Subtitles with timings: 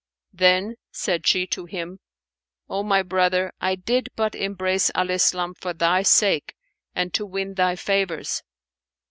[0.33, 1.99] Then said she to him,
[2.67, 6.55] "O my brother, I did but embrace Al Islam for thy sake
[6.95, 8.41] and to win thy favours."